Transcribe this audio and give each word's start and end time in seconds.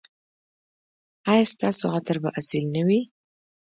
ایا 1.31 1.45
ستاسو 1.53 1.85
عطر 1.95 2.17
به 2.23 2.29
اصیل 2.39 2.65
نه 2.75 2.81
وي؟ 2.87 2.99